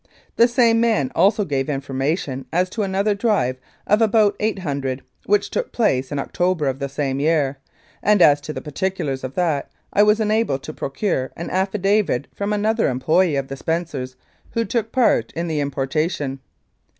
The 0.35 0.47
same 0.47 0.79
man 0.81 1.11
also 1.13 1.45
gave 1.45 1.69
information 1.69 2.47
as 2.51 2.71
to 2.71 2.81
another 2.81 3.13
drive 3.13 3.57
of 3.85 4.01
about 4.01 4.35
eight 4.39 4.57
hundred, 4.57 5.03
which 5.27 5.51
took 5.51 5.71
place 5.71 6.11
in 6.11 6.17
October 6.17 6.65
of 6.67 6.79
the 6.79 6.89
same 6.89 7.19
year, 7.19 7.59
and 8.01 8.19
as 8.19 8.41
to 8.41 8.51
the 8.51 8.63
particulars 8.63 9.23
of 9.23 9.35
that 9.35 9.71
I 9.93 10.01
was 10.01 10.19
enabled 10.19 10.63
to 10.63 10.73
procure 10.73 11.31
an 11.37 11.51
affidavit 11.51 12.27
from 12.33 12.51
another 12.51 12.89
employee 12.89 13.35
of 13.35 13.47
the 13.47 13.55
Spencers 13.57 14.15
who 14.53 14.65
took 14.65 14.91
part 14.91 15.31
in 15.33 15.47
the 15.47 15.59
importa 15.59 16.09
tion. 16.09 16.39